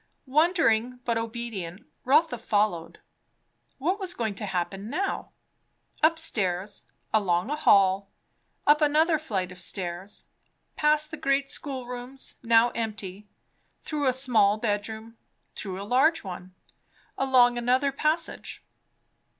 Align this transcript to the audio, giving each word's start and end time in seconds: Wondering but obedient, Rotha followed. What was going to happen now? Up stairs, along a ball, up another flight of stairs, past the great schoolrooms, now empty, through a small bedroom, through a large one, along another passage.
Wondering 0.25 0.99
but 1.05 1.19
obedient, 1.19 1.85
Rotha 2.05 2.39
followed. 2.39 3.01
What 3.77 3.99
was 3.99 4.15
going 4.15 4.33
to 4.33 4.47
happen 4.47 4.89
now? 4.89 5.31
Up 6.01 6.17
stairs, 6.17 6.85
along 7.13 7.51
a 7.51 7.61
ball, 7.65 8.09
up 8.65 8.81
another 8.81 9.19
flight 9.19 9.51
of 9.51 9.61
stairs, 9.61 10.25
past 10.75 11.11
the 11.11 11.17
great 11.17 11.49
schoolrooms, 11.49 12.37
now 12.41 12.69
empty, 12.69 13.27
through 13.83 14.07
a 14.07 14.13
small 14.13 14.57
bedroom, 14.57 15.17
through 15.53 15.79
a 15.79 15.85
large 15.85 16.23
one, 16.23 16.55
along 17.15 17.59
another 17.59 17.91
passage. 17.91 18.65